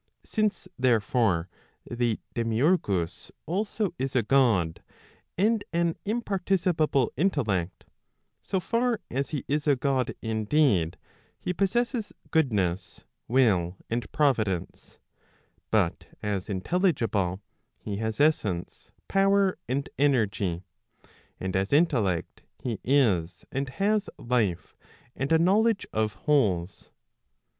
Since 0.25 0.67
therefore, 0.79 1.47
the 1.87 2.19
demiurgus 2.33 3.29
also 3.45 3.93
is 3.99 4.15
a 4.15 4.23
God, 4.23 4.81
and 5.37 5.63
an 5.73 5.95
imparticipable 6.07 7.11
intellect, 7.17 7.85
80 8.43 8.59
far 8.61 8.99
as 9.11 9.29
he 9.29 9.45
is 9.47 9.67
a 9.67 9.75
God 9.75 10.15
indeed, 10.23 10.97
he 11.39 11.53
possesses 11.53 12.13
goodness, 12.31 13.03
will, 13.27 13.77
and 13.91 14.11
providence; 14.11 14.97
but 15.69 16.05
as 16.23 16.49
intelligible, 16.49 17.39
he 17.77 17.97
has 17.97 18.19
essence, 18.19 18.89
power, 19.07 19.59
and 19.69 19.87
energy; 19.99 20.63
and 21.39 21.55
as 21.55 21.71
intellect, 21.71 22.41
he 22.57 22.79
is, 22.83 23.45
and 23.51 23.69
has 23.69 24.09
life, 24.17 24.75
and 25.15 25.31
a 25.31 25.37
knowledge 25.37 25.85
of 25.93 26.13
wholes. 26.25 26.89